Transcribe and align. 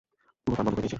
পুরো 0.43 0.53
ফার্ম 0.55 0.65
বন্ধ 0.65 0.75
করে 0.75 0.83
দিয়েছি। 0.83 0.89